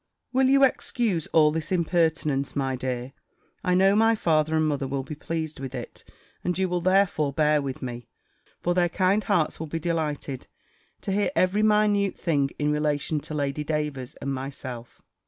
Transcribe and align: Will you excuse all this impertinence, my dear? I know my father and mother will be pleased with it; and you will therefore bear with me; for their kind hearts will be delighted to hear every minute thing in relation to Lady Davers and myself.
Will 0.33 0.47
you 0.49 0.63
excuse 0.63 1.27
all 1.27 1.51
this 1.51 1.71
impertinence, 1.71 2.55
my 2.55 2.75
dear? 2.75 3.13
I 3.63 3.75
know 3.75 3.95
my 3.95 4.15
father 4.15 4.55
and 4.57 4.67
mother 4.67 4.87
will 4.87 5.03
be 5.03 5.13
pleased 5.13 5.59
with 5.59 5.75
it; 5.75 6.03
and 6.43 6.57
you 6.57 6.67
will 6.67 6.81
therefore 6.81 7.31
bear 7.31 7.61
with 7.61 7.83
me; 7.83 8.07
for 8.63 8.73
their 8.73 8.89
kind 8.89 9.23
hearts 9.23 9.59
will 9.59 9.67
be 9.67 9.77
delighted 9.79 10.47
to 11.01 11.11
hear 11.11 11.29
every 11.35 11.61
minute 11.61 12.17
thing 12.17 12.49
in 12.57 12.71
relation 12.71 13.19
to 13.19 13.35
Lady 13.35 13.63
Davers 13.63 14.15
and 14.15 14.33
myself. 14.33 15.03